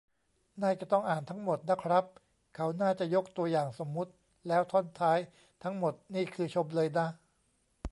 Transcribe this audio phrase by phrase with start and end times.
[0.61, 2.05] น่าจะต้องอ่านทั้งหมดนะครับ
[2.55, 4.11] เขาน่าจะยกตัวอย่างสมมติ
[4.47, 5.17] แล้วท่อนท้าย
[5.63, 7.07] ทั้งหมดนี่คือชมเลยนะ